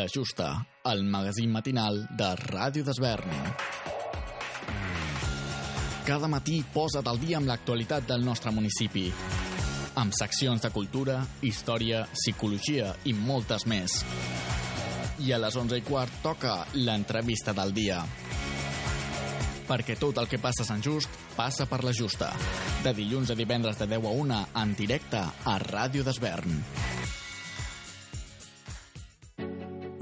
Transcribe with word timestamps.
La 0.00 0.08
Justa, 0.08 0.66
el 0.84 1.02
magazín 1.04 1.50
matinal 1.52 1.98
de 2.16 2.30
Ràdio 2.38 2.80
d'Esvern. 2.86 3.34
Cada 6.06 6.30
matí 6.32 6.62
posa't 6.72 7.04
al 7.10 7.18
dia 7.20 7.36
amb 7.36 7.50
l'actualitat 7.50 8.06
del 8.08 8.24
nostre 8.24 8.48
municipi. 8.48 9.02
Amb 10.00 10.16
seccions 10.16 10.64
de 10.64 10.70
cultura, 10.72 11.18
història, 11.44 12.06
psicologia 12.14 12.94
i 13.04 13.12
moltes 13.12 13.66
més. 13.68 13.98
I 15.20 15.34
a 15.36 15.40
les 15.44 15.58
11 15.60 15.82
i 15.82 15.84
quart 15.84 16.22
toca 16.24 16.54
l'entrevista 16.80 17.52
del 17.52 17.76
dia. 17.76 18.00
Perquè 19.68 19.98
tot 20.00 20.16
el 20.16 20.30
que 20.32 20.40
passa 20.40 20.64
a 20.64 20.70
Sant 20.70 20.80
Just 20.80 21.12
passa 21.36 21.68
per 21.68 21.82
la 21.84 21.92
Justa. 21.92 22.32
De 22.80 22.96
dilluns 22.96 23.34
a 23.34 23.36
divendres 23.36 23.76
de 23.76 23.90
10 23.98 24.08
a 24.08 24.16
1 24.24 24.40
en 24.64 24.74
directe 24.80 25.20
a 25.20 25.58
Ràdio 25.60 26.08
d'Esvern. 26.08 26.89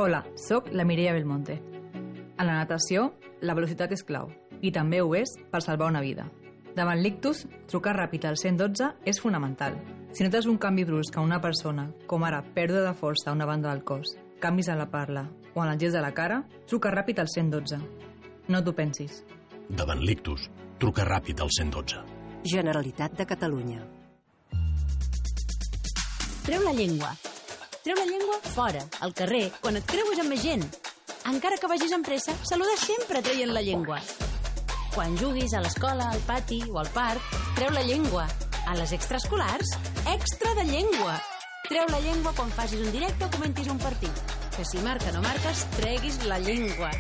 Hola, 0.00 0.24
sóc 0.36 0.68
la 0.70 0.84
Mireia 0.84 1.12
Belmonte. 1.12 1.56
A 2.38 2.44
la 2.46 2.52
natació, 2.54 3.08
la 3.42 3.56
velocitat 3.58 3.90
és 3.96 4.04
clau 4.06 4.28
i 4.62 4.70
també 4.70 5.00
ho 5.02 5.08
és 5.18 5.32
per 5.50 5.58
salvar 5.64 5.88
una 5.90 5.98
vida. 5.98 6.28
Davant 6.76 7.00
l'ictus, 7.02 7.40
trucar 7.66 7.96
ràpid 7.96 8.22
al 8.28 8.36
112 8.38 8.92
és 9.10 9.18
fonamental. 9.18 9.74
Si 10.14 10.22
notes 10.22 10.46
un 10.46 10.60
canvi 10.62 10.84
brusc 10.86 11.18
a 11.18 11.24
una 11.26 11.40
persona, 11.42 11.88
com 12.06 12.22
ara 12.22 12.44
pèrdua 12.54 12.84
de 12.84 12.92
força 12.94 13.32
a 13.32 13.34
una 13.34 13.48
banda 13.50 13.72
del 13.72 13.82
cos, 13.82 14.12
canvis 14.38 14.68
a 14.70 14.76
la 14.78 14.86
parla 14.92 15.24
o 15.56 15.64
en 15.64 15.72
el 15.72 15.80
gest 15.82 15.96
de 15.98 16.02
la 16.04 16.12
cara, 16.14 16.44
truca 16.70 16.92
ràpid 16.94 17.18
al 17.18 17.32
112. 17.34 17.80
No 18.54 18.60
t'ho 18.62 18.76
pensis. 18.78 19.24
Davant 19.66 19.98
l'ictus, 19.98 20.46
truca 20.78 21.08
ràpid 21.10 21.42
al 21.42 21.50
112. 21.50 22.04
Generalitat 22.46 23.18
de 23.18 23.26
Catalunya. 23.26 23.82
Treu 26.46 26.62
la 26.62 26.76
llengua. 26.78 27.10
Treu 27.88 27.96
la 27.96 28.04
llengua 28.04 28.36
fora, 28.52 28.82
al 29.00 29.14
carrer, 29.16 29.46
quan 29.62 29.78
et 29.78 29.84
creues 29.88 30.18
amb 30.20 30.28
més 30.28 30.42
gent. 30.44 30.60
Encara 31.30 31.56
que 31.56 31.70
vagis 31.72 31.94
amb 31.96 32.04
pressa, 32.04 32.34
saluda 32.44 32.74
sempre 32.76 33.22
traient 33.24 33.48
la 33.48 33.62
llengua. 33.64 33.96
Quan 34.92 35.14
juguis 35.16 35.54
a 35.56 35.62
l'escola, 35.64 36.10
al 36.12 36.20
pati 36.28 36.58
o 36.68 36.76
al 36.82 36.90
parc, 36.92 37.30
treu 37.56 37.72
la 37.72 37.86
llengua. 37.88 38.26
A 38.68 38.74
les 38.76 38.92
extraescolars, 38.92 39.70
extra 40.12 40.52
de 40.58 40.66
llengua. 40.68 41.14
Treu 41.70 41.88
la 41.88 42.02
llengua 42.04 42.34
quan 42.36 42.52
facis 42.52 42.82
un 42.84 42.92
directe 42.92 43.24
o 43.24 43.30
comentis 43.38 43.72
un 43.72 43.80
partit. 43.80 44.20
Que 44.58 44.66
si 44.68 44.84
marca 44.84 45.14
no 45.16 45.22
marques, 45.24 45.64
treguis 45.78 46.20
la 46.28 46.36
llengua. 46.44 46.90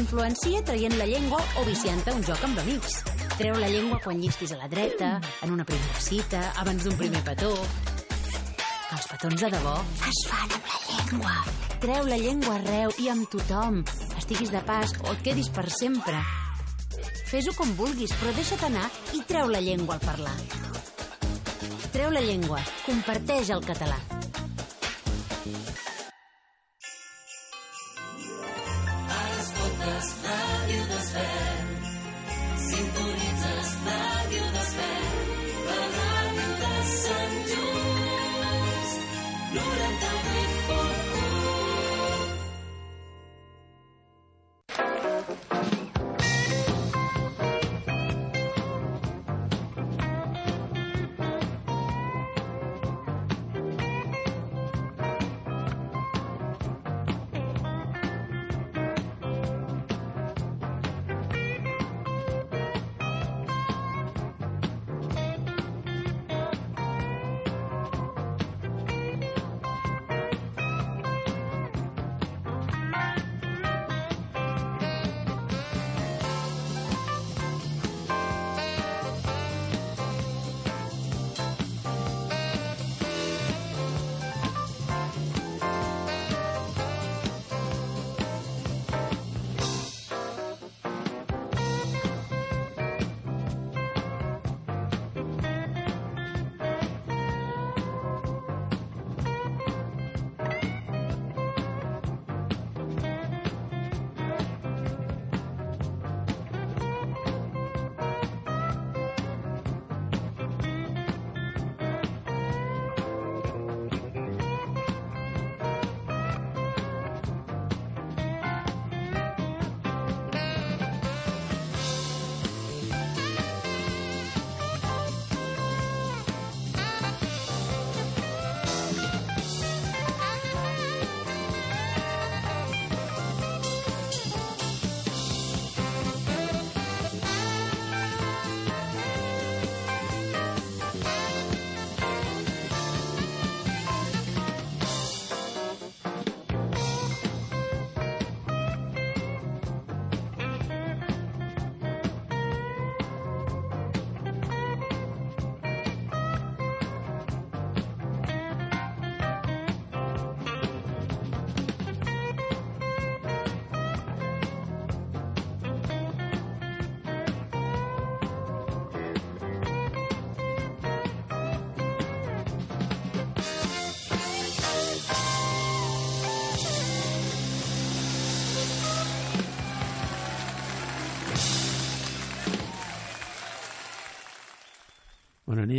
Influencia 0.00 0.64
traient 0.66 0.98
la 0.98 1.06
llengua 1.06 1.38
o 1.62 1.64
viciant-te 1.68 2.16
un 2.18 2.26
joc 2.26 2.42
amb 2.42 2.58
amics. 2.64 3.04
Treu 3.36 3.54
la 3.54 3.70
llengua 3.70 4.02
quan 4.02 4.18
llistis 4.18 4.50
a 4.50 4.58
la 4.58 4.66
dreta, 4.66 5.20
en 5.46 5.54
una 5.54 5.68
primera 5.68 6.02
cita, 6.02 6.42
abans 6.58 6.82
d'un 6.82 6.98
primer 6.98 7.22
petó. 7.22 7.54
Els 8.88 9.04
petons 9.04 9.42
de 9.44 9.48
debò 9.52 9.74
es 10.08 10.18
fan 10.30 10.52
amb 10.56 10.68
la 10.70 10.78
llengua. 10.86 11.32
Treu 11.82 12.06
la 12.08 12.16
llengua 12.20 12.54
arreu 12.56 12.94
i 13.04 13.10
amb 13.12 13.28
tothom. 13.28 13.82
Estiguis 14.16 14.52
de 14.54 14.62
pas 14.64 14.94
o 15.04 15.12
et 15.12 15.20
quedis 15.26 15.50
per 15.52 15.66
sempre. 15.74 16.22
Fes-ho 17.28 17.52
com 17.58 17.74
vulguis, 17.76 18.14
però 18.16 18.32
deixa't 18.32 18.64
anar 18.70 18.88
i 19.12 19.20
treu 19.28 19.52
la 19.52 19.60
llengua 19.60 19.98
al 19.98 20.06
parlar. 20.06 20.36
Treu 21.92 22.14
la 22.16 22.24
llengua, 22.24 22.62
comparteix 22.86 23.52
el 23.52 23.66
català. 23.68 24.00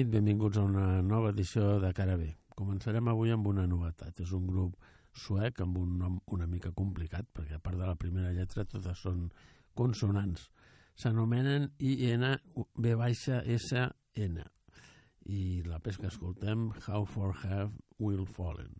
Benvinguts 0.09 0.57
a 0.57 0.63
una 0.65 1.01
nova 1.05 1.29
edició 1.29 1.79
de 1.81 1.93
Cara 1.93 2.17
B. 2.17 2.29
Començarem 2.57 3.07
avui 3.07 3.31
amb 3.31 3.47
una 3.47 3.67
novetat. 3.69 4.19
És 4.23 4.31
un 4.35 4.47
grup 4.49 4.75
suec 5.13 5.61
amb 5.61 5.77
un 5.77 5.97
nom 5.99 6.19
una 6.33 6.47
mica 6.47 6.71
complicat, 6.75 7.25
perquè 7.33 7.55
a 7.57 7.63
part 7.63 7.77
de 7.77 7.85
la 7.85 7.95
primera 7.99 8.33
lletra 8.33 8.65
totes 8.65 8.97
són 9.05 9.29
consonants. 9.77 10.49
S'anomenen 10.99 11.69
INB-SN 11.79 12.33
i 15.29 15.61
la 15.67 15.79
pes 15.79 15.97
que 16.01 16.07
escoltem 16.09 16.71
How 16.87 17.05
for 17.05 17.35
Have 17.45 17.73
Will 17.99 18.25
Fallen. 18.25 18.73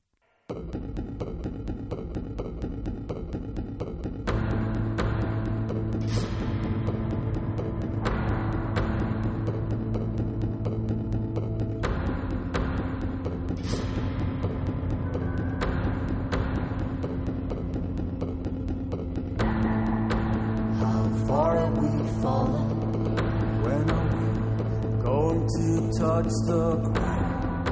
what's 26.22 26.42
the 26.48 26.76
crime? 26.92 27.66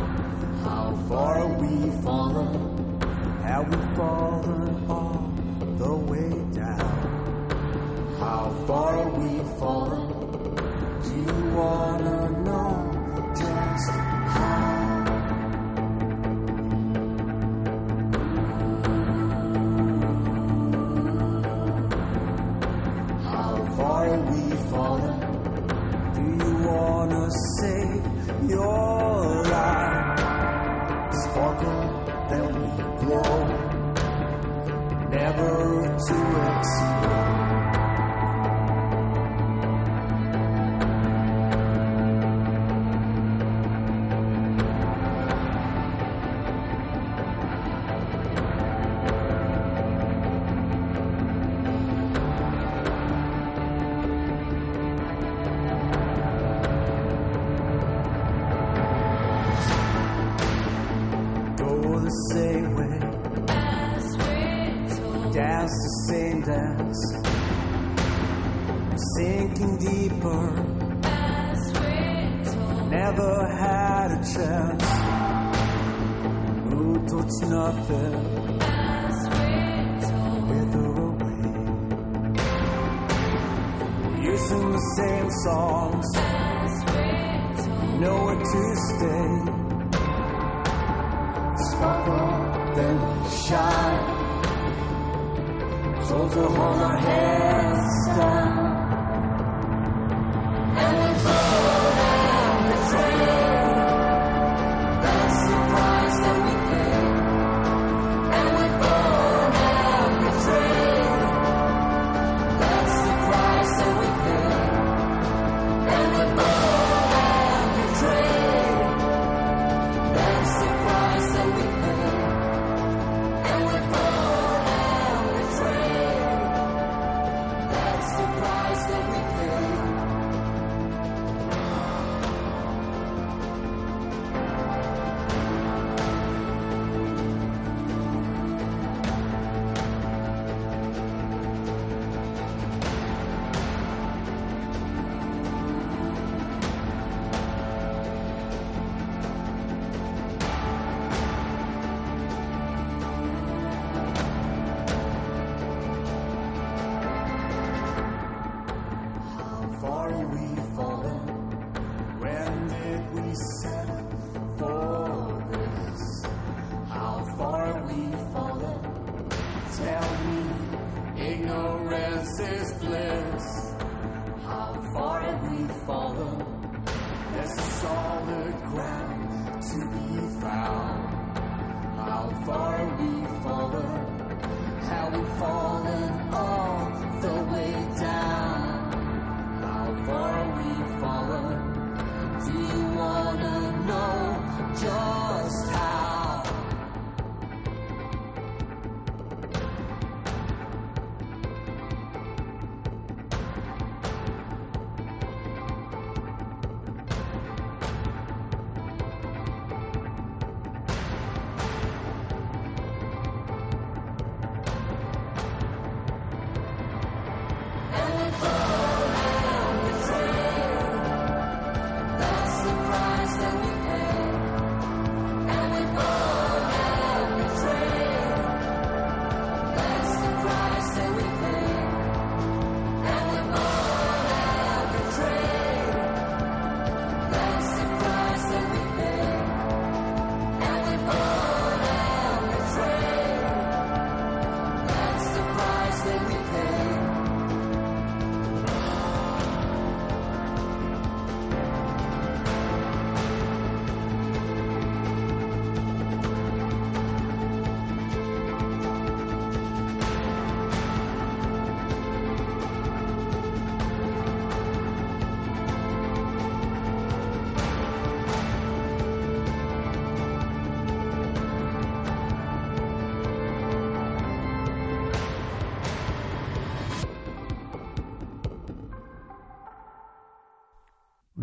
How 0.64 0.96
far 1.10 1.48
we 1.62 1.92
fallen? 2.02 2.54
Have 3.44 3.68
we 3.68 3.80
fallen 3.98 4.90
all 4.90 5.34
the 5.82 5.94
way 6.12 6.32
down? 6.56 6.96
How 8.20 8.46
far 8.66 9.10
we 9.20 9.32
fallen? 9.60 10.08
Do 11.04 11.14
you 11.28 11.40
wanna 11.58 12.20
know? 12.46 12.67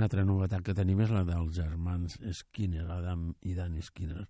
Una 0.04 0.11
altra 0.11 0.25
novetat 0.28 0.61
que 0.61 0.75
tenim 0.76 0.99
és 1.00 1.08
la 1.16 1.23
dels 1.25 1.54
germans 1.56 2.18
Skinner, 2.37 2.82
Adam 2.92 3.23
i 3.49 3.54
Dan 3.56 3.78
Skinner. 3.80 4.26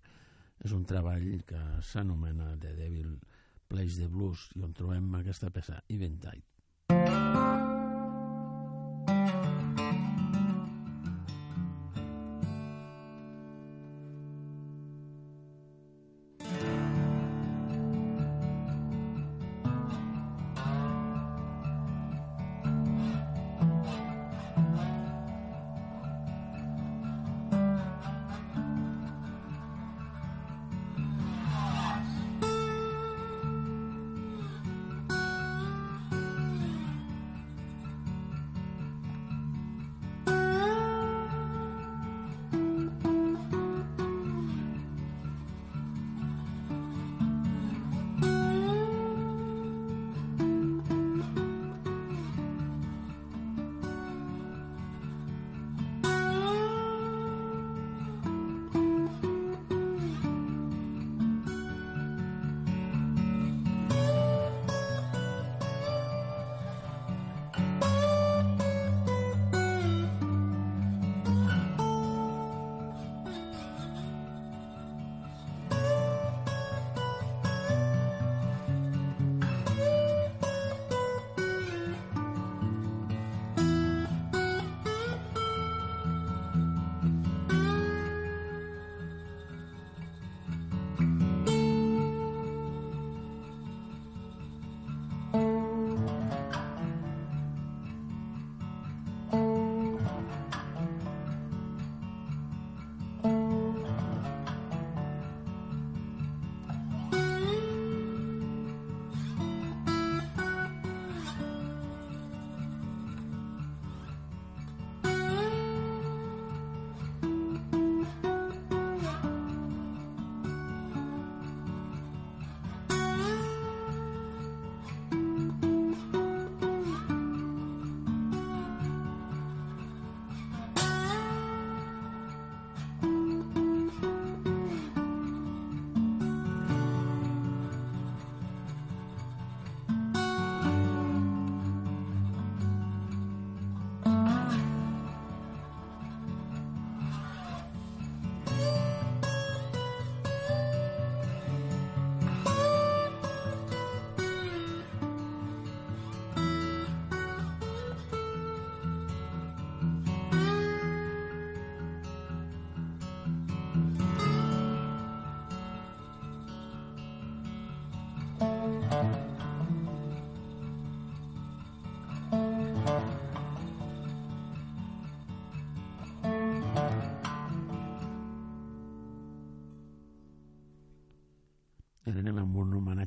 És 0.63 0.71
un 0.71 0.85
treball 0.87 1.25
que 1.49 1.59
s'anomena 1.83 2.53
The 2.63 2.71
Devil 2.77 3.19
Plays 3.67 3.99
the 3.99 4.07
Blues 4.07 4.47
i 4.55 4.63
on 4.63 4.71
trobem 4.71 5.11
aquesta 5.19 5.51
peça, 5.51 5.83
Eventide. 5.91 6.47
Eventide. 6.95 7.65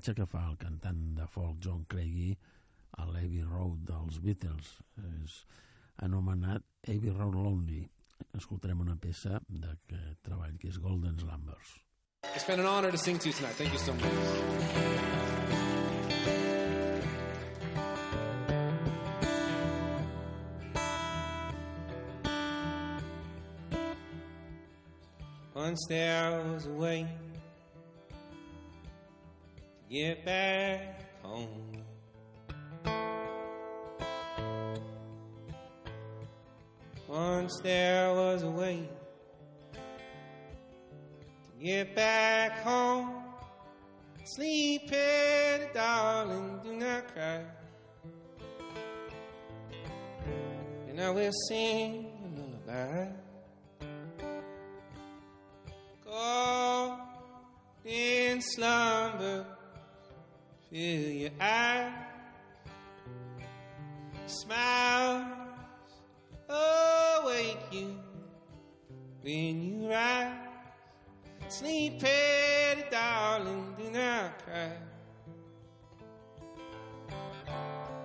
Homenatge 0.09 0.15
que 0.15 0.27
fa 0.27 0.47
el 0.49 0.57
cantant 0.57 1.00
de 1.17 1.27
folk 1.27 1.59
John 1.61 1.85
Craigie 1.87 2.37
a 2.97 3.05
l'Abbey 3.05 3.43
Road 3.43 3.85
dels 3.85 4.21
Beatles. 4.21 4.81
És 4.97 5.45
anomenat 6.03 6.62
Abbey 6.88 7.11
Road 7.11 7.35
Lonely. 7.35 7.88
Escoltarem 8.35 8.81
una 8.81 8.97
peça 8.97 9.41
d'aquest 9.49 10.23
treball 10.25 10.57
que 10.59 10.69
és 10.69 10.79
Golden 10.79 11.19
Slumbers. 11.19 11.81
It's 12.35 12.47
been 12.47 12.61
an 12.61 12.67
honor 12.67 12.91
to 12.91 12.99
sing 12.99 13.19
to 13.19 13.29
you 13.29 13.35
tonight. 13.35 13.55
Thank 13.55 13.73
you 13.73 13.79
so 13.79 13.93
much. 13.93 14.05
Once 25.55 25.87
there 25.88 26.41
was 26.55 26.67
a 26.67 26.71
way 26.71 27.07
get 29.90 30.25
back 30.25 31.23
home. 31.23 31.85
Once 37.09 37.59
there 37.62 38.12
was 38.12 38.42
a 38.42 38.50
way 38.50 38.87
to 41.42 41.64
get 41.64 41.97
back 41.97 42.62
home. 42.62 43.23
Sleep 44.25 44.92
darling, 45.73 46.61
do 46.62 46.75
not 46.75 47.14
cry. 47.14 47.40
And 50.87 51.00
I 51.00 51.11
will 51.11 51.33
sing 51.49 52.11
a 52.25 52.28
lullaby. 52.38 53.09
Go 56.04 56.99
in 57.87 58.42
slumber, 58.42 59.47
feel 60.70 61.10
your 61.10 61.30
eyes, 61.40 61.92
smiles 64.26 65.25
awake 66.48 67.58
you 67.70 67.98
when 69.22 69.62
you 69.62 69.90
rise. 69.90 70.34
Sleep, 71.48 71.98
pretty 71.98 72.84
darling, 72.90 73.75
do 73.78 73.90
not 73.90 74.44
cry. 74.44 74.72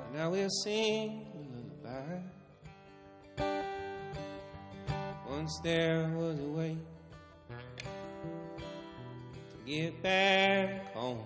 And 0.07 0.21
I 0.21 0.27
will 0.27 0.49
sing 0.49 1.27
a 1.33 1.39
lullaby. 1.91 2.21
Once 5.27 5.59
there 5.61 6.09
was 6.15 6.39
a 6.39 6.43
way 6.43 6.77
to 9.51 9.69
get 9.69 10.01
back 10.01 10.93
home. 10.93 11.25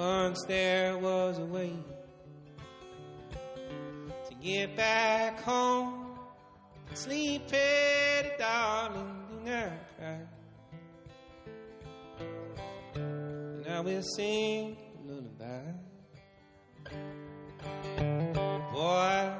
Once 0.00 0.44
there 0.48 0.96
was 0.96 1.38
a 1.38 1.44
way 1.44 1.74
to 4.26 4.34
get 4.36 4.74
back 4.74 5.38
home. 5.42 6.18
Sleep, 6.94 7.46
pretty 7.46 8.30
darling, 8.38 9.26
do 9.28 9.50
not 9.50 9.72
cry. 9.98 10.20
And 12.94 13.66
I 13.68 13.80
will 13.80 14.02
sing 14.16 14.78
a 14.96 15.12
lullaby. 15.12 15.68
Boy, 18.72 19.30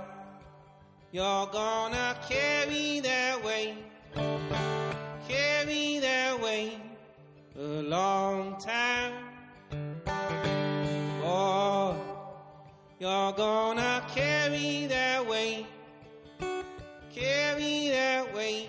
you're 1.10 1.46
gonna 1.46 2.18
carry 2.28 3.00
that 3.00 3.42
weight, 3.42 3.78
carry 5.26 6.00
that 6.00 6.38
weight 6.38 6.82
a 7.56 7.80
long 7.80 8.58
time. 8.60 9.19
You're 13.00 13.32
gonna 13.32 14.04
carry 14.14 14.86
that 14.86 15.26
weight, 15.26 15.66
carry 17.10 17.88
that 17.88 18.32
weight 18.34 18.68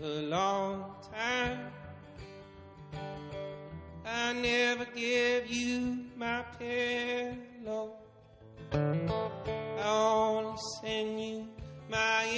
a 0.00 0.22
long 0.22 0.94
time. 1.12 1.72
I 4.06 4.32
never 4.32 4.84
give 4.84 5.50
you 5.50 6.04
my 6.16 6.44
pillow. 6.56 7.94
I 8.72 9.86
only 9.86 10.56
send 10.80 11.20
you 11.20 11.48
my 11.90 12.28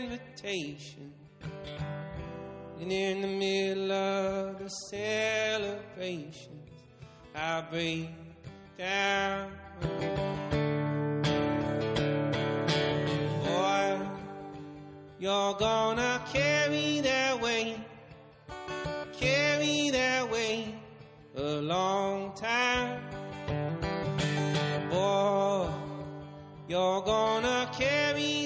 invitation. 0.00 1.12
And 2.80 2.92
in 2.92 3.20
the 3.20 3.26
middle 3.26 3.90
of 3.90 4.60
the 4.60 4.68
celebrations, 4.68 6.70
I 7.34 7.62
break 7.68 8.10
down. 8.78 9.50
You're 15.22 15.54
gonna 15.54 16.20
carry 16.32 16.98
that 17.00 17.40
weight, 17.40 17.76
carry 19.12 19.88
that 19.90 20.28
weight 20.28 20.74
a 21.36 21.60
long 21.60 22.32
time. 22.34 23.00
Boy, 24.90 25.68
you're 26.66 27.02
gonna 27.02 27.70
carry 27.72 28.41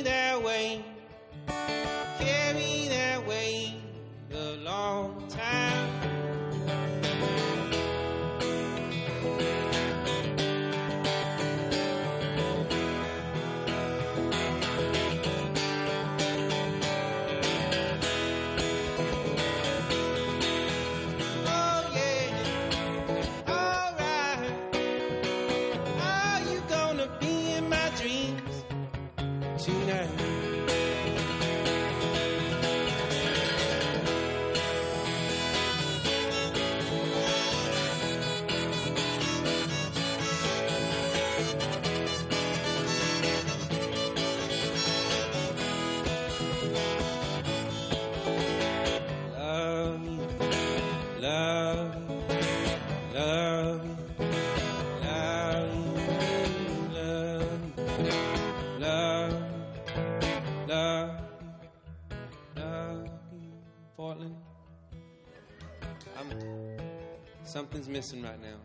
something's 67.87 68.13
missing 68.13 68.23
right 68.23 68.41
now, 68.43 68.57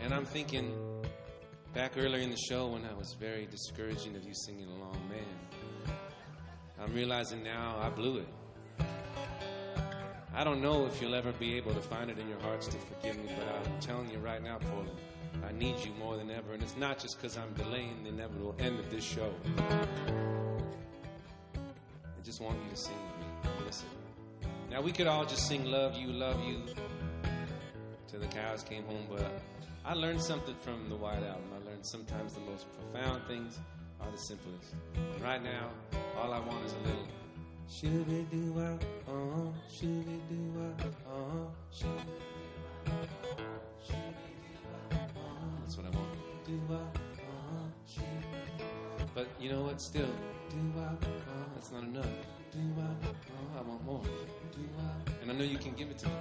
and 0.00 0.12
I'm 0.12 0.24
thinking 0.24 0.72
back 1.72 1.92
earlier 1.96 2.20
in 2.20 2.30
the 2.30 2.36
show 2.36 2.68
when 2.68 2.84
I 2.84 2.92
was 2.94 3.14
very 3.18 3.46
discouraging 3.46 4.16
of 4.16 4.24
you 4.24 4.34
singing 4.34 4.68
along, 4.68 4.98
man. 5.08 5.96
I'm 6.80 6.92
realizing 6.92 7.42
now 7.42 7.78
I 7.80 7.90
blew 7.90 8.18
it. 8.18 8.28
I 10.34 10.42
don't 10.42 10.60
know 10.60 10.86
if 10.86 11.00
you'll 11.00 11.14
ever 11.14 11.32
be 11.32 11.56
able 11.56 11.74
to 11.74 11.80
find 11.80 12.10
it 12.10 12.18
in 12.18 12.28
your 12.28 12.40
hearts 12.40 12.66
to 12.66 12.76
forgive 12.76 13.16
me, 13.16 13.30
but 13.38 13.46
I'm 13.54 13.80
telling 13.80 14.10
you 14.10 14.18
right 14.18 14.42
now, 14.42 14.58
Portland, 14.58 14.98
I 15.46 15.52
need 15.52 15.76
you 15.84 15.92
more 15.98 16.16
than 16.16 16.30
ever. 16.30 16.54
And 16.54 16.62
it's 16.62 16.76
not 16.76 16.98
just 16.98 17.16
because 17.16 17.38
I'm 17.38 17.52
delaying 17.54 18.02
the 18.02 18.08
inevitable 18.08 18.56
end 18.58 18.80
of 18.80 18.90
this 18.90 19.04
show. 19.04 19.32
I 19.58 19.86
just 22.24 22.40
want 22.40 22.58
you 22.64 22.70
to 22.70 22.76
sing 22.76 22.96
with 23.42 23.52
me. 23.54 23.64
Listen. 23.64 23.86
Now, 24.70 24.80
we 24.80 24.90
could 24.90 25.06
all 25.06 25.24
just 25.24 25.46
sing 25.46 25.66
Love 25.66 25.96
You, 25.96 26.08
Love 26.08 26.42
You 26.44 26.62
the 28.18 28.26
cows 28.26 28.62
came 28.62 28.84
home, 28.84 29.06
but 29.10 29.30
I 29.84 29.94
learned 29.94 30.20
something 30.20 30.54
from 30.56 30.88
the 30.88 30.96
White 30.96 31.22
Album. 31.22 31.44
I 31.54 31.68
learned 31.68 31.84
sometimes 31.84 32.34
the 32.34 32.40
most 32.40 32.66
profound 32.72 33.22
things 33.26 33.58
are 34.00 34.10
the 34.10 34.18
simplest. 34.18 34.74
And 34.94 35.22
right 35.22 35.42
now, 35.42 35.70
all 36.16 36.32
I 36.32 36.38
want 36.40 36.64
is 36.64 36.72
a 36.72 36.78
little. 36.88 37.08
Shooby 37.68 38.30
doo 38.30 38.52
wah, 38.52 38.62
uh, 38.62 39.16
huh, 39.36 39.50
shooby 39.70 40.20
doo 40.28 40.52
wah, 40.54 40.84
uh, 40.84 40.90
huh, 41.08 41.46
shooby. 41.72 42.14
That's 45.60 45.76
what 45.76 45.86
I 45.86 45.90
want. 45.90 46.44
Doo 46.46 46.60
wah, 46.68 46.76
uh, 46.76 47.66
shooby. 47.88 49.08
But 49.14 49.28
you 49.40 49.50
know 49.50 49.62
what? 49.62 49.80
Still, 49.80 50.06
doo 50.50 50.72
wah, 50.76 50.82
uh, 50.82 50.96
huh, 51.00 51.44
that's 51.54 51.72
not 51.72 51.84
enough. 51.84 52.06
Oh, 52.56 53.58
I 53.58 53.62
want 53.62 53.84
more. 53.84 54.02
And 55.24 55.32
I 55.32 55.36
know 55.36 55.44
you 55.44 55.56
can 55.56 55.72
give 55.72 55.88
it 55.88 55.96
to 56.00 56.06
me. 56.06 56.12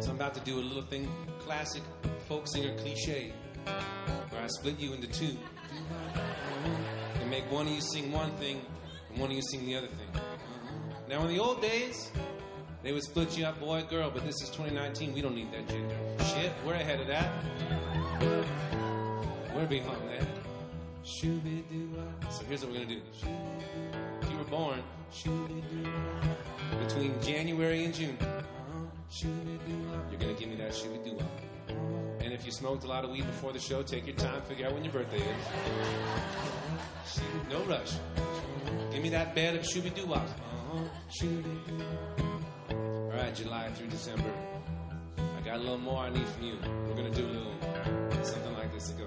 So 0.00 0.10
I'm 0.10 0.14
about 0.14 0.32
to 0.34 0.40
do 0.42 0.60
a 0.60 0.62
little 0.62 0.84
thing, 0.84 1.08
classic 1.40 1.82
folk 2.28 2.46
singer 2.46 2.72
cliche, 2.78 3.32
where 3.64 4.40
I 4.40 4.46
split 4.46 4.78
you 4.78 4.92
into 4.92 5.08
two. 5.08 5.36
And 7.20 7.28
make 7.28 7.50
one 7.50 7.66
of 7.66 7.72
you 7.72 7.80
sing 7.80 8.12
one 8.12 8.30
thing, 8.36 8.60
and 9.10 9.18
one 9.18 9.30
of 9.30 9.36
you 9.36 9.42
sing 9.50 9.66
the 9.66 9.74
other 9.74 9.88
thing. 9.88 10.06
Now, 11.08 11.22
in 11.22 11.30
the 11.34 11.40
old 11.40 11.60
days, 11.60 12.12
they 12.84 12.92
would 12.92 13.02
split 13.02 13.36
you 13.36 13.44
up, 13.44 13.58
boy, 13.58 13.82
girl, 13.90 14.08
but 14.08 14.24
this 14.24 14.40
is 14.40 14.50
2019. 14.50 15.14
We 15.14 15.20
don't 15.20 15.34
need 15.34 15.50
that 15.50 15.68
gender. 15.68 15.96
Shit, 16.26 16.52
we're 16.64 16.74
ahead 16.74 17.00
of 17.00 17.08
that. 17.08 17.28
We're 19.52 19.66
behind 19.66 20.00
that. 20.10 20.28
So 21.02 22.44
here's 22.48 22.62
what 22.64 22.70
we're 22.70 22.84
gonna 22.84 22.86
do. 22.86 23.00
Were 24.42 24.50
born 24.50 24.82
between 26.80 27.14
January 27.22 27.84
and 27.84 27.94
June, 27.94 28.18
you're 29.22 30.18
gonna 30.18 30.32
give 30.32 30.48
me 30.48 30.56
that 30.56 30.72
shooby-doo-wah. 30.72 31.22
And 32.24 32.32
if 32.32 32.44
you 32.44 32.50
smoked 32.50 32.82
a 32.82 32.88
lot 32.88 33.04
of 33.04 33.12
weed 33.12 33.24
before 33.24 33.52
the 33.52 33.60
show, 33.60 33.84
take 33.84 34.04
your 34.04 34.16
time, 34.16 34.42
figure 34.42 34.66
out 34.66 34.72
when 34.72 34.82
your 34.82 34.92
birthday 34.92 35.18
is. 35.18 35.46
No 37.50 37.62
rush. 37.66 37.92
Give 38.90 39.00
me 39.00 39.10
that 39.10 39.32
bed 39.36 39.54
of 39.54 39.62
shooby-doo-wah. 39.62 40.16
Uh-huh. 40.16 40.78
All 42.74 43.10
right, 43.10 43.32
July 43.36 43.70
through 43.74 43.88
December. 43.88 44.32
I 45.18 45.40
got 45.44 45.58
a 45.58 45.60
little 45.60 45.78
more 45.78 46.02
I 46.02 46.10
need 46.10 46.26
from 46.26 46.42
you. 46.42 46.58
We're 46.88 46.96
gonna 46.96 47.10
do 47.10 47.24
a 47.24 47.28
little 47.28 47.54
something 48.24 48.54
like 48.54 48.72
this. 48.74 48.90
It 48.90 48.98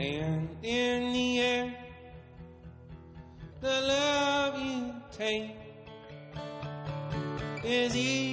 And 0.00 0.48
in 0.62 1.12
the 1.12 1.40
end, 1.40 1.74
the 3.60 3.80
love 3.82 4.58
you 4.58 4.94
take 5.12 5.50
is 7.62 7.94
equal 7.94 8.29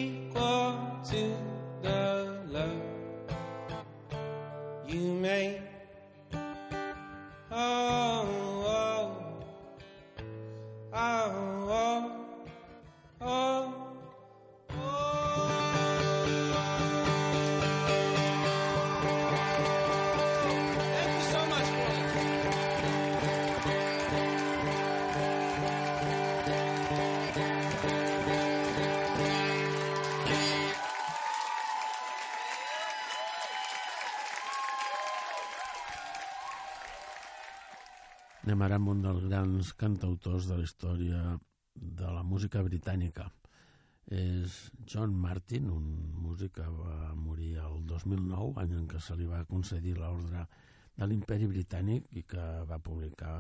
grans 39.38 39.74
cantautors 39.78 40.48
de 40.50 40.56
la 40.58 40.64
història 40.66 41.20
de 41.78 42.08
la 42.10 42.24
música 42.26 42.64
britànica. 42.66 43.28
És 44.10 44.56
John 44.90 45.14
Martin, 45.14 45.68
un 45.70 45.86
músic 46.24 46.56
que 46.58 46.66
va 46.66 47.14
morir 47.14 47.58
el 47.62 47.84
2009, 47.86 48.56
any 48.64 48.74
en 48.80 48.88
què 48.90 49.02
se 49.04 49.18
li 49.20 49.28
va 49.30 49.44
concedir 49.46 49.94
l'ordre 50.00 50.48
de 50.98 51.06
l'imperi 51.06 51.50
britànic 51.52 52.08
i 52.18 52.24
que 52.24 52.48
va 52.66 52.80
publicar 52.82 53.36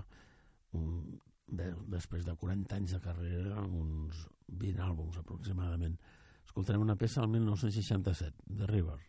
un, 0.77 1.17
de, 1.47 1.71
després 1.89 2.27
de 2.27 2.35
40 2.45 2.77
anys 2.77 2.93
de 2.93 3.01
carrera 3.01 3.63
uns 3.65 4.27
20 4.53 4.83
àlbums 4.91 5.17
aproximadament. 5.17 5.97
Escoltarem 6.45 6.83
una 6.85 6.99
peça 6.99 7.23
del 7.23 7.33
1967, 7.39 8.45
The 8.53 8.69
River. 8.69 8.99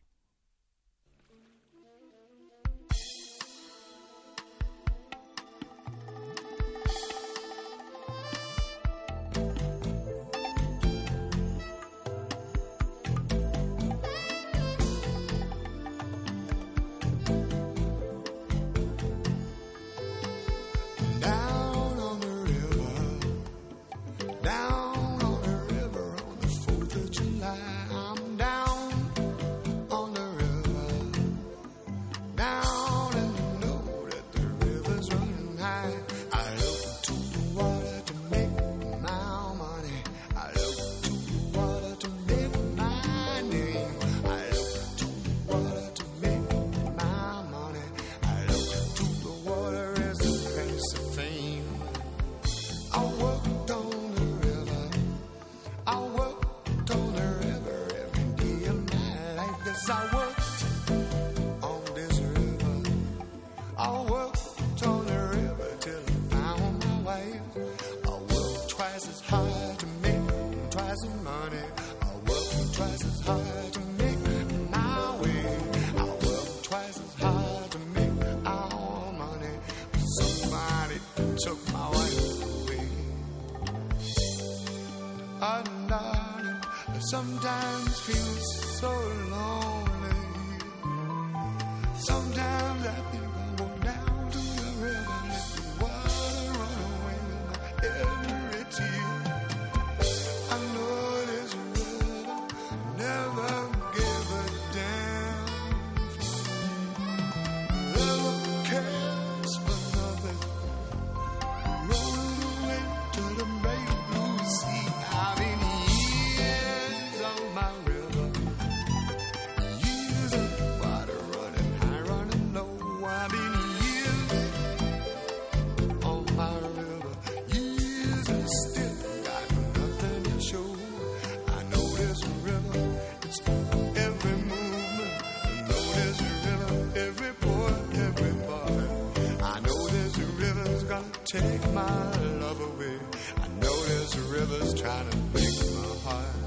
trying 144.79 145.11
to 145.11 145.17
break 145.33 145.45
my 145.75 145.89
heart. 146.05 146.39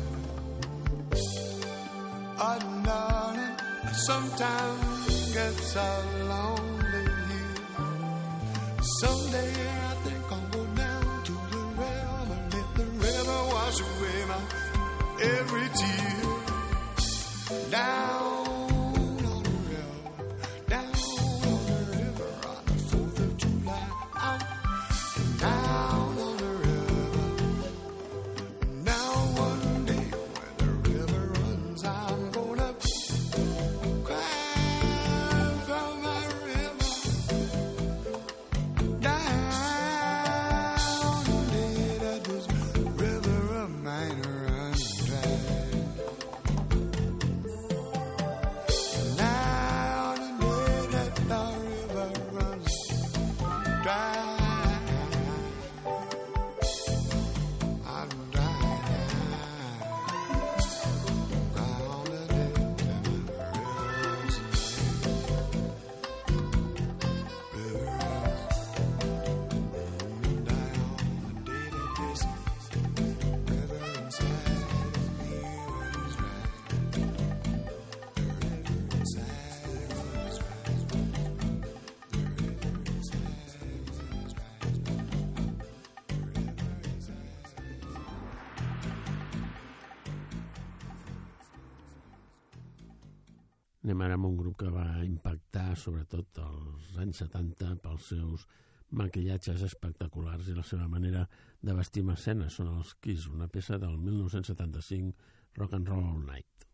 Darling, 2.84 3.56
I 3.84 3.92
sometimes 3.92 5.34
get 5.34 5.54
so 5.54 6.04
lonely. 6.30 7.06
Someday. 9.00 9.51
conegut 96.32 96.40
als 96.40 96.98
anys 96.98 97.22
70 97.24 97.82
pels 97.82 98.08
seus 98.10 98.48
maquillatges 98.92 99.64
espectaculars 99.64 100.48
i 100.48 100.54
la 100.56 100.64
seva 100.64 100.88
manera 100.88 101.28
de 101.62 101.74
vestir 101.74 102.04
escena 102.12 102.50
són 102.50 102.68
els 102.78 102.96
Kiss, 103.02 103.28
una 103.28 103.48
peça 103.48 103.78
del 103.78 103.98
1975 103.98 105.14
Rock 105.58 105.74
and 105.74 105.88
Roll 105.88 106.04
All 106.04 106.26
Night. 106.26 106.68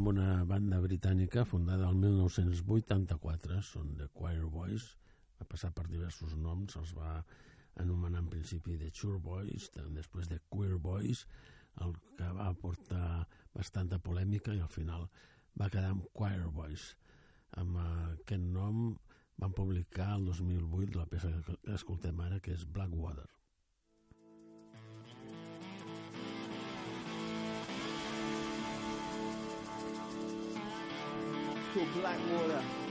Amb 0.00 0.08
una 0.14 0.44
banda 0.48 0.78
britànica 0.80 1.42
fundada 1.44 1.84
el 1.92 1.98
1984, 2.00 3.58
són 3.60 3.90
The 3.98 4.06
Choir 4.16 4.46
Boys, 4.48 4.86
va 5.36 5.44
passar 5.50 5.68
per 5.76 5.84
diversos 5.90 6.32
noms, 6.40 6.78
els 6.80 6.94
va 6.96 7.18
anomenar 7.82 8.22
en 8.22 8.30
principi 8.32 8.78
The 8.80 8.88
Chur 8.96 9.18
Boys, 9.20 9.66
després 9.92 10.30
de 10.30 10.38
Queer 10.48 10.78
Boys, 10.80 11.26
el 11.84 11.92
que 12.16 12.30
va 12.38 12.48
portar 12.62 13.26
bastanta 13.52 13.98
polèmica 14.00 14.56
i 14.56 14.62
al 14.64 14.72
final 14.72 15.04
va 15.60 15.68
quedar 15.68 15.92
amb 15.92 16.08
Choir 16.16 16.48
Boys. 16.48 16.94
Amb 17.60 17.76
aquest 17.84 18.48
nom 18.56 18.96
van 19.36 19.52
publicar 19.52 20.14
el 20.14 20.30
2008 20.32 20.96
la 20.96 21.08
peça 21.12 21.34
que 21.44 21.58
escoltem 21.76 22.24
ara, 22.24 22.40
que 22.40 22.56
és 22.56 22.64
Blackwater. 22.64 23.28
To 31.74 31.86
Blackwater. 32.00 32.89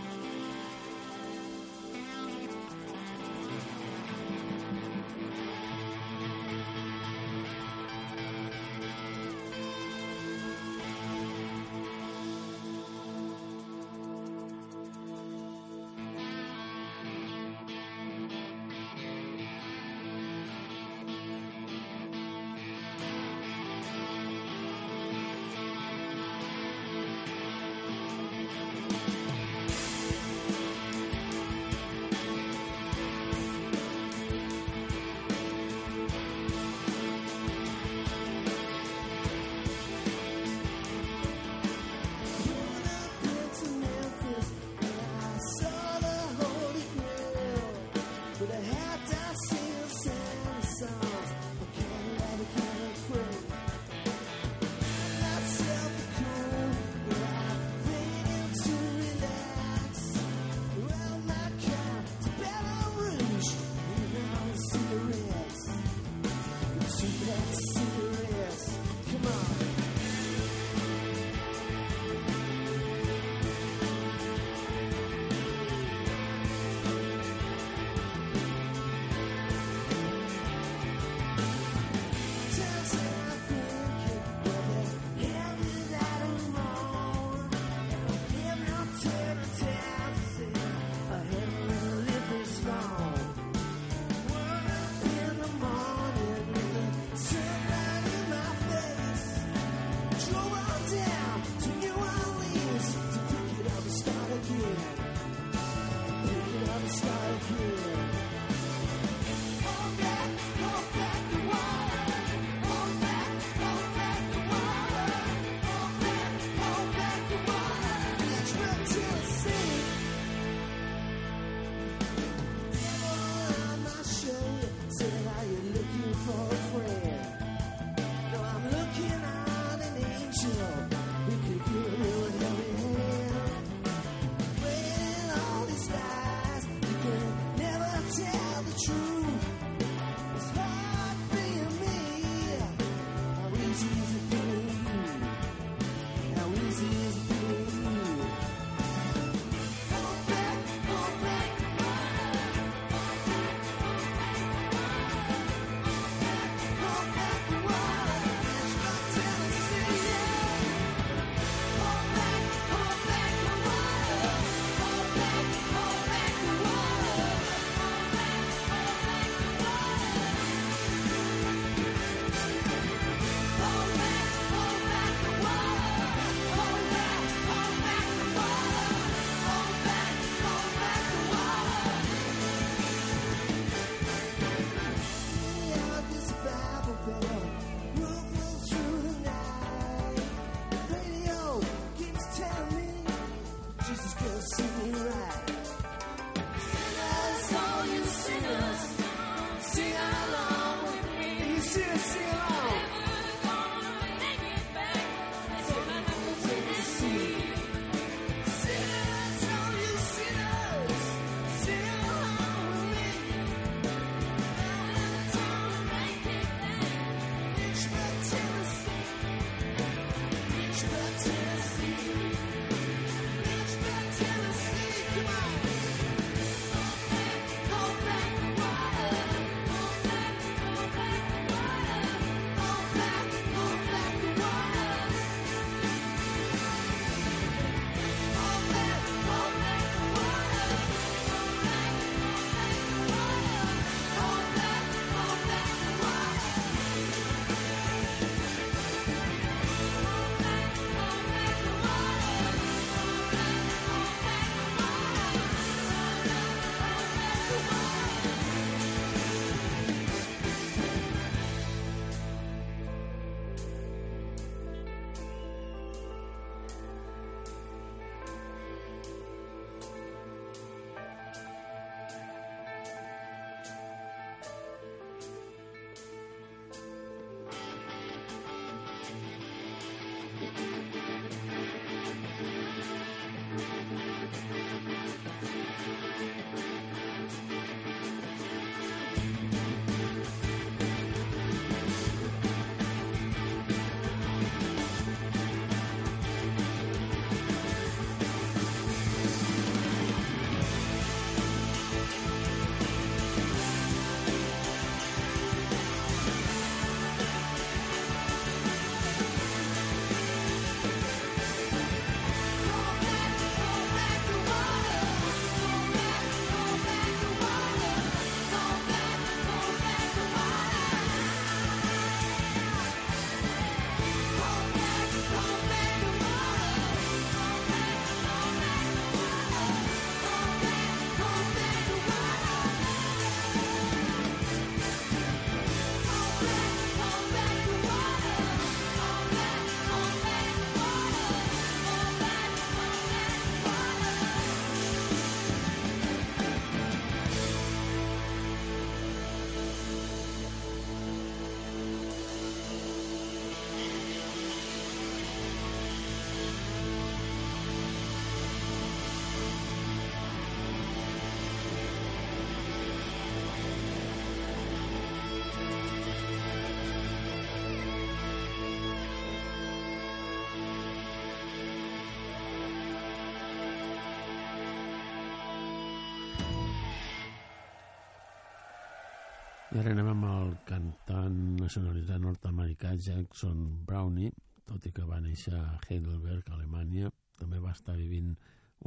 I 379.69 379.77
ara 379.77 379.91
anem 379.93 380.07
amb 380.09 380.25
el 380.25 380.53
cantant 380.65 381.35
nacionalitat 381.59 382.17
nord-americà 382.23 382.95
Jackson 382.97 383.59
Brownie, 383.85 384.31
tot 384.65 384.87
i 384.89 384.91
que 384.95 385.05
va 385.05 385.19
néixer 385.21 385.53
a 385.53 385.77
Heidelberg, 385.85 386.49
a 386.49 386.55
Alemanya, 386.57 387.11
també 387.37 387.61
va 387.61 387.75
estar 387.77 387.93
vivint 387.99 388.31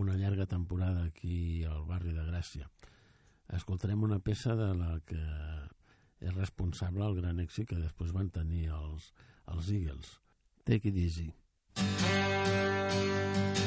una 0.02 0.16
llarga 0.18 0.48
temporada 0.50 1.04
aquí 1.06 1.62
al 1.70 1.86
barri 1.86 2.16
de 2.16 2.26
Gràcia. 2.26 2.66
Escoltarem 3.54 4.02
una 4.02 4.18
peça 4.18 4.58
de 4.58 4.72
la 4.74 4.96
que 5.06 5.22
és 6.18 6.34
responsable 6.34 7.06
el 7.06 7.18
gran 7.20 7.38
èxit 7.46 7.70
que 7.70 7.78
després 7.78 8.10
van 8.18 8.34
tenir 8.34 8.66
els, 8.74 9.12
els 9.54 9.70
Eagles. 9.70 10.16
Take 10.66 10.90
it 10.90 10.98
easy. 10.98 11.30
Take 11.78 12.10
it 12.10 12.96
easy. 12.98 13.61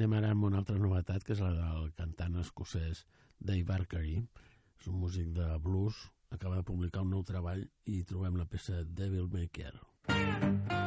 Anem 0.00 0.14
ara 0.16 0.28
amb 0.32 0.46
una 0.48 0.56
altra 0.62 0.78
novetat, 0.80 1.26
que 1.26 1.34
és 1.34 1.42
la 1.44 1.50
del 1.52 1.90
cantant 1.98 2.38
escocès 2.40 3.02
Dave 3.36 3.66
Barkery. 3.68 4.16
És 4.80 4.88
un 4.88 4.96
músic 5.02 5.28
de 5.36 5.50
blues, 5.68 6.00
acaba 6.32 6.56
de 6.56 6.64
publicar 6.72 7.04
un 7.04 7.12
nou 7.18 7.28
treball 7.34 7.66
i 7.84 8.00
trobem 8.08 8.40
la 8.40 8.48
peça 8.48 8.80
Devil 9.04 9.28
Maker. 9.28 9.74
Devil 10.08 10.46
Maker. 10.48 10.79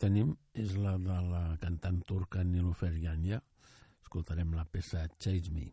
Tenim 0.00 0.34
és 0.54 0.74
la 0.78 0.96
de 1.02 1.18
la 1.28 1.42
cantant 1.62 2.00
turca 2.06 2.44
Nilufer 2.44 2.94
Yanya. 3.02 3.40
Escoltarem 4.02 4.54
la 4.56 4.64
peça 4.64 5.04
Chase 5.18 5.52
Me. 5.54 5.68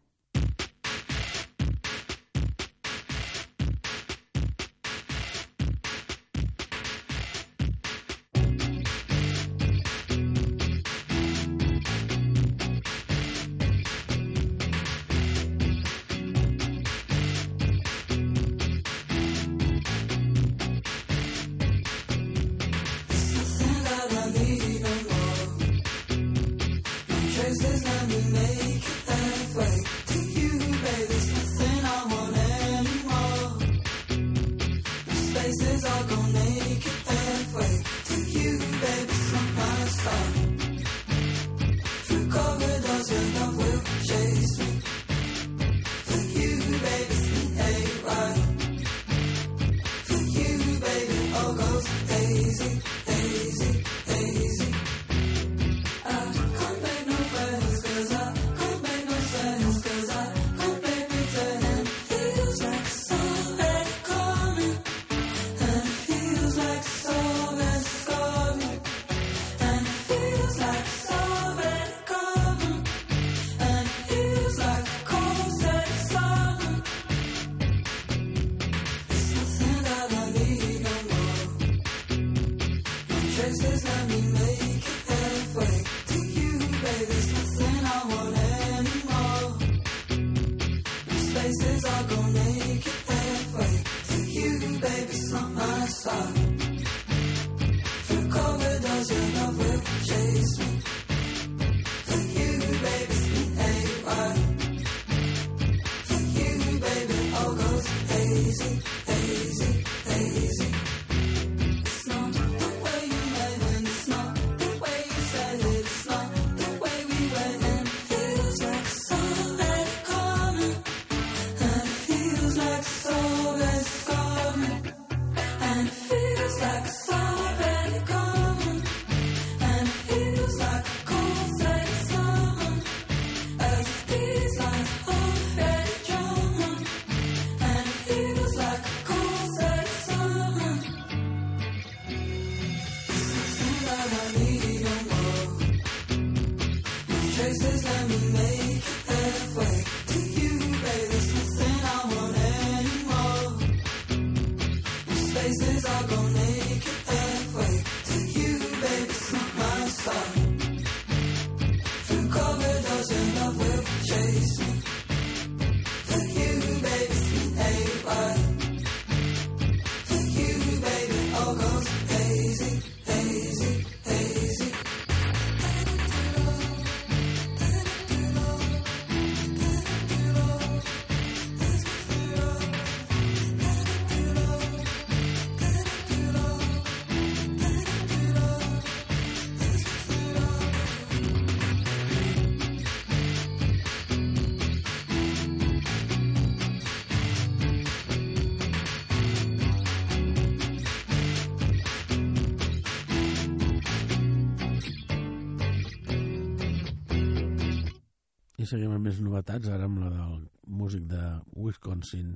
Seguim 208.75 208.91
amb 208.91 209.07
més 209.07 209.21
novetats, 209.23 209.69
ara 209.71 209.85
amb 209.87 210.01
la 210.03 210.09
del 210.11 210.39
músic 210.67 211.05
de 211.07 211.21
Wisconsin, 211.55 212.33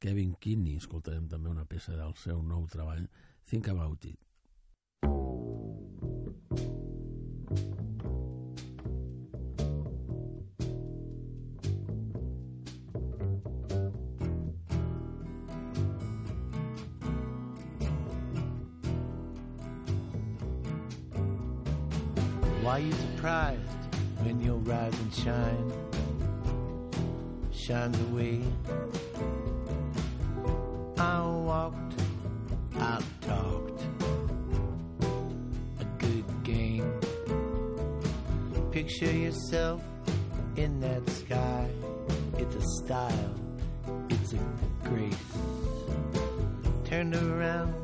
Kevin 0.00 0.32
Kinney. 0.40 0.78
Escoltarem 0.80 1.26
també 1.28 1.50
una 1.50 1.66
peça 1.68 1.92
del 1.98 2.14
seu 2.16 2.40
nou 2.42 2.64
treball, 2.72 3.04
Think 3.50 3.68
About 3.68 4.04
It. 4.08 4.16
Why 22.64 22.78
you 22.78 22.92
surprised 22.92 23.63
rise 24.84 25.00
and 25.00 25.14
shine 25.14 25.72
shines 27.52 28.00
away? 28.10 28.42
I 30.98 31.20
walked, 31.20 31.94
I 32.76 33.00
talked, 33.22 33.82
a 35.80 35.84
good 35.98 36.24
game. 36.42 37.00
Picture 38.72 39.12
yourself 39.12 39.82
in 40.56 40.80
that 40.80 41.08
sky. 41.08 41.68
It's 42.36 42.54
a 42.56 42.62
style, 42.84 43.34
it's 44.10 44.32
a 44.34 44.40
grace. 44.84 45.32
Turned 46.84 47.14
around 47.14 47.74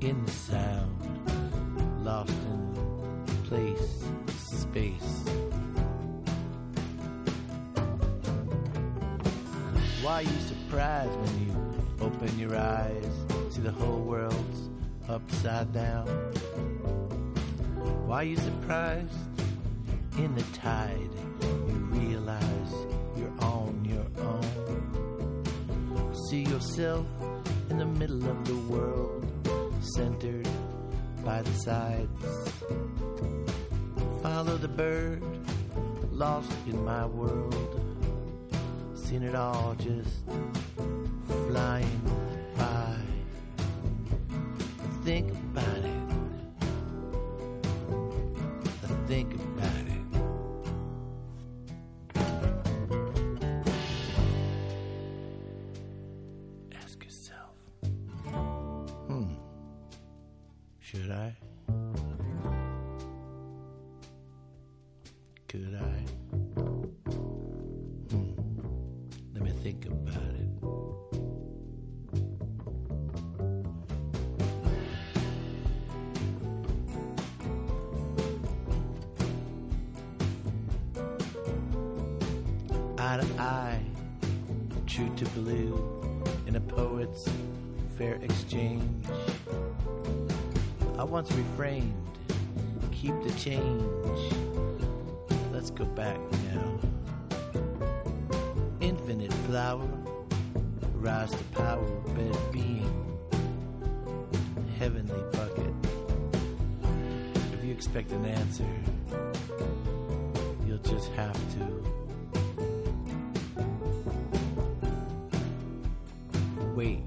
in 0.00 0.24
the 0.24 0.32
sound, 0.32 2.04
lost 2.04 2.30
in 2.30 3.24
place, 3.44 4.04
space. 4.60 5.16
Why 10.06 10.20
you 10.20 10.38
surprised 10.38 11.10
when 11.18 11.48
you 11.48 11.74
open 12.00 12.38
your 12.38 12.56
eyes? 12.56 13.10
See 13.50 13.60
the 13.60 13.72
whole 13.72 13.98
world's 13.98 14.70
upside 15.08 15.72
down. 15.72 16.06
Why 18.06 18.22
you 18.22 18.36
surprised 18.36 19.12
in 20.16 20.32
the 20.36 20.44
tide? 20.54 21.10
You 21.42 21.74
realize 21.90 22.72
you're 23.16 23.34
on 23.40 23.84
your 23.84 24.06
own. 24.24 25.42
See 26.30 26.42
yourself 26.42 27.04
in 27.68 27.78
the 27.78 27.86
middle 27.86 28.30
of 28.30 28.44
the 28.44 28.58
world, 28.72 29.26
centered 29.80 30.48
by 31.24 31.42
the 31.42 31.52
sides. 31.54 32.52
Follow 34.22 34.56
the 34.56 34.68
bird, 34.68 35.24
lost 36.12 36.52
in 36.68 36.84
my 36.84 37.06
world. 37.06 37.95
Seen 39.06 39.22
it 39.22 39.36
all 39.36 39.76
just 39.78 40.24
flying 41.46 42.00
by. 42.58 42.96
Think 45.04 45.32
Refrained, 91.34 91.94
keep 92.92 93.14
the 93.22 93.32
change. 93.38 94.32
Let's 95.52 95.70
go 95.70 95.84
back 95.84 96.18
now. 96.52 96.78
Infinite 98.80 99.32
flower, 99.46 99.88
rise 100.94 101.30
to 101.30 101.44
power, 101.52 101.84
bed 102.14 102.36
being, 102.52 103.18
heavenly 104.78 105.22
bucket. 105.32 105.74
If 107.52 107.64
you 107.64 107.72
expect 107.72 108.12
an 108.12 108.24
answer, 108.26 108.68
you'll 110.66 110.78
just 110.78 111.10
have 111.12 111.38
to. 111.54 111.82
Wait. 116.74 117.00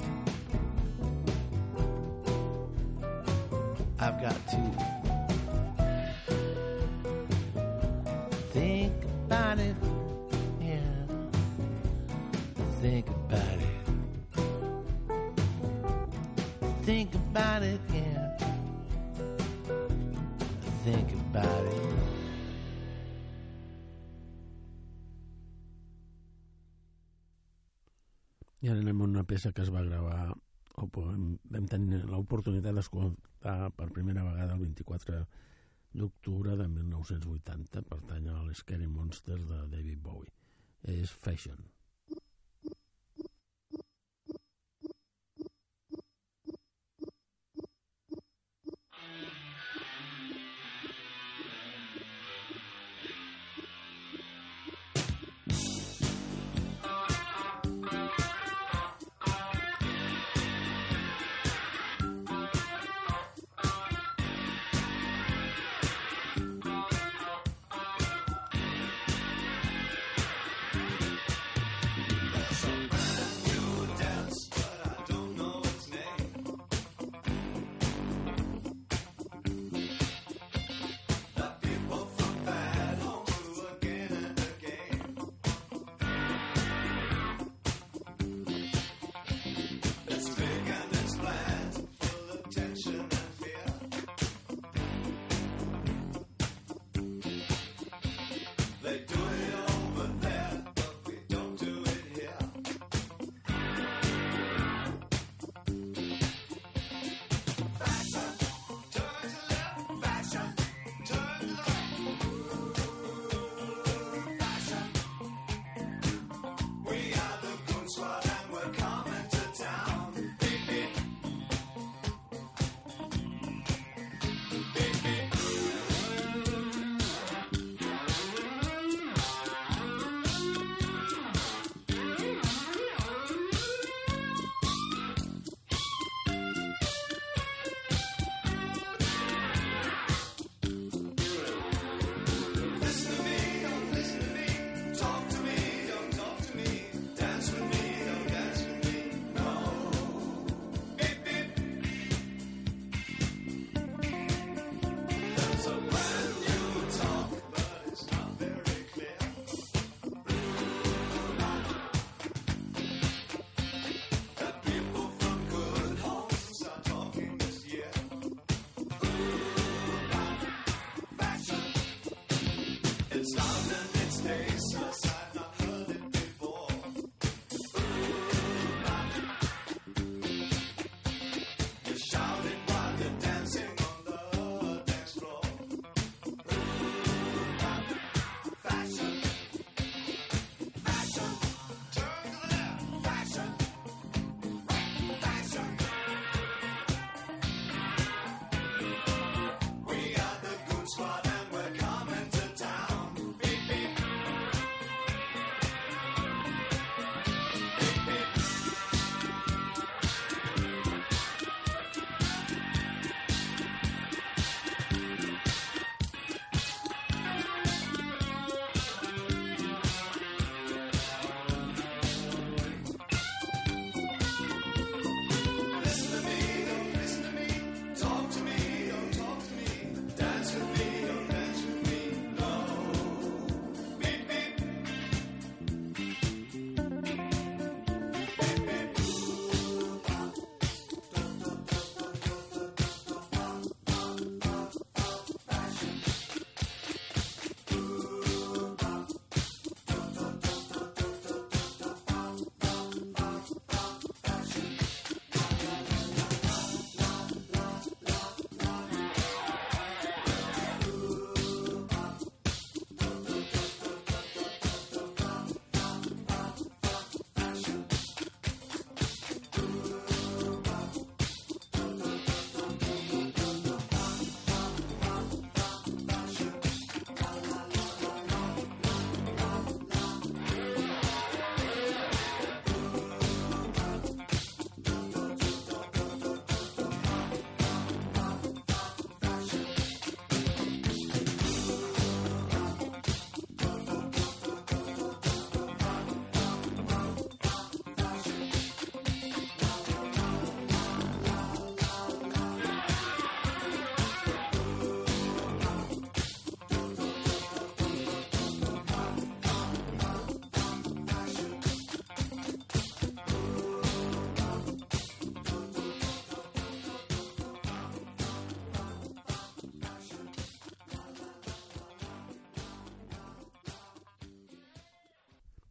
Got 4.22 4.36
to 4.48 4.58
think 8.52 8.94
about 9.06 9.60
it. 9.60 9.76
Yeah. 10.62 11.06
Think 12.82 13.08
about 13.08 13.60
it. 13.60 13.78
Think 16.84 17.16
about 17.16 17.64
it. 17.64 17.80
Yeah. 17.94 18.38
Think 20.84 21.12
about 21.14 21.66
it. 21.66 21.90
I 28.62 28.68
ara 28.68 28.80
anem 28.84 29.02
a 29.02 29.04
una 29.06 29.24
peça 29.24 29.54
que 29.56 29.62
es 29.64 29.70
va 29.72 29.82
gravar 29.88 30.36
vam 30.80 31.68
tenir 31.72 32.04
l'oportunitat 32.06 32.76
d'escoltar 32.76 33.72
per 33.76 33.90
primera 33.96 34.24
vegada 34.24 34.56
el 34.56 34.64
24 34.68 35.24
d'octubre 36.00 36.56
de 36.58 36.68
1980 36.68 37.84
pertany 37.90 38.30
a 38.30 38.44
l'Scary 38.44 38.88
Monsters 38.88 39.48
de 39.50 39.66
David 39.74 40.00
Bowie. 40.06 40.32
És 40.84 41.12
Fashion 41.12 41.79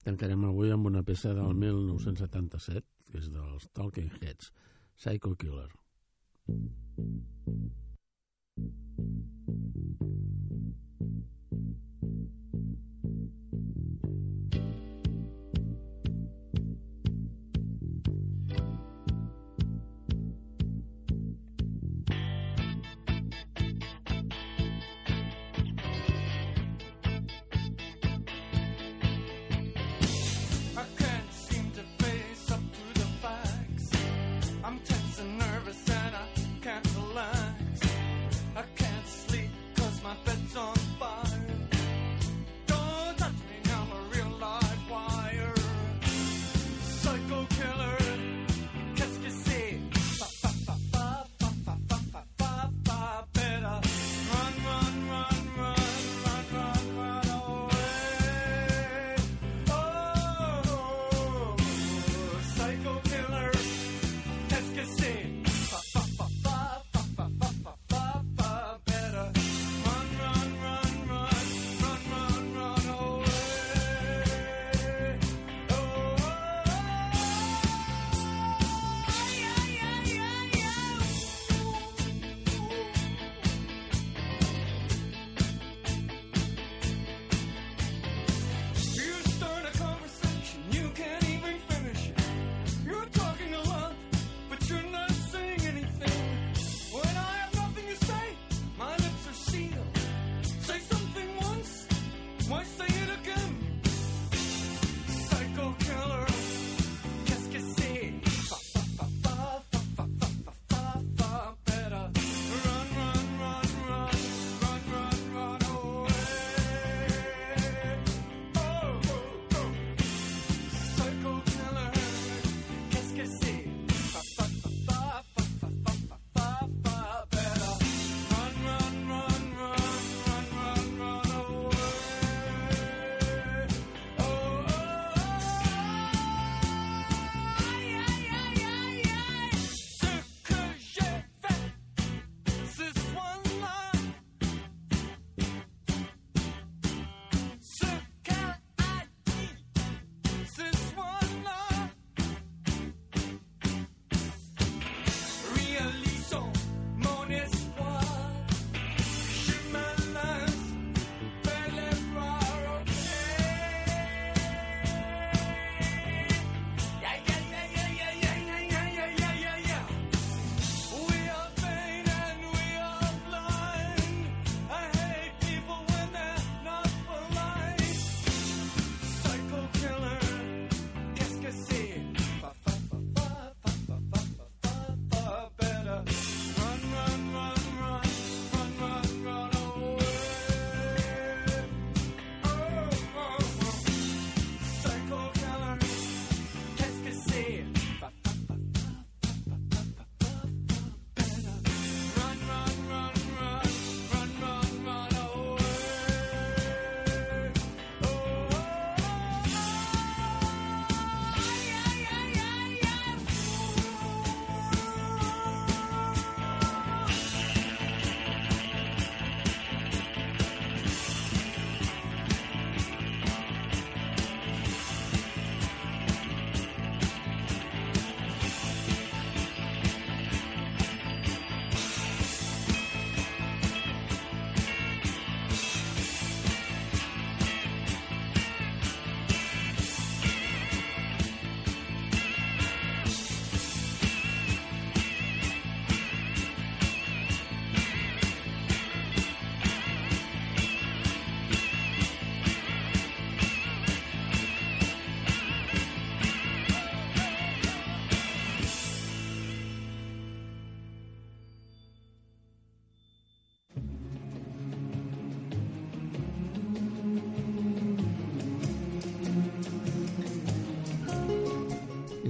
Tancarem 0.09 0.47
avui 0.49 0.71
amb 0.73 0.89
una 0.89 1.03
peça 1.05 1.35
del 1.37 1.51
mm. 1.53 1.59
1977, 1.67 2.87
que 3.11 3.21
és 3.21 3.29
dels 3.29 3.69
Talking 3.77 4.09
Heads, 4.23 4.55
Psycho 4.97 5.35
Killer. 5.37 5.69
Thank 6.49 6.73
you. 14.57 14.98